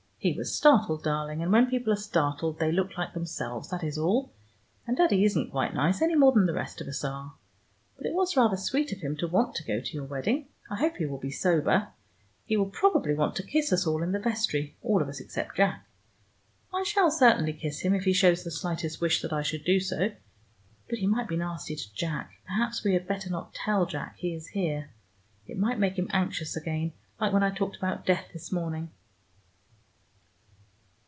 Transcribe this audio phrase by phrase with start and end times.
[0.23, 3.97] "He was startled, darling, and when people are startled they look like themselves, that is
[3.97, 4.31] all,
[4.85, 7.33] and Daddy isn't quite nice, any more than the rest of us are.
[7.97, 10.47] But it was rather sweet of him to want to go to your wedding.
[10.69, 11.87] I hope he will be sober.
[12.45, 15.57] He will probably want to kiss us all in the vestry, all of us except
[15.57, 15.87] Jack.
[16.71, 19.79] I shall certainly kiss him, if he shows the slightest wish that I should do
[19.79, 20.11] so.
[20.87, 22.33] But he might be nasty to Jack.
[22.45, 24.91] Perhaps we had better not tell Jack he is here.
[25.47, 28.91] It might make him anxious again, like when I talked about death this morning.